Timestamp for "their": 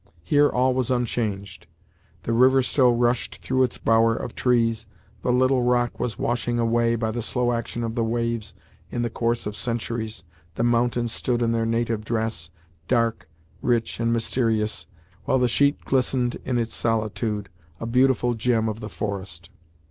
11.51-11.67